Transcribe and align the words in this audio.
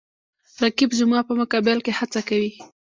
رقیب 0.61 0.91
زما 0.99 1.19
په 1.27 1.33
مقابل 1.41 1.77
کې 1.85 1.91
هڅه 1.99 2.21
کوي 2.29 2.51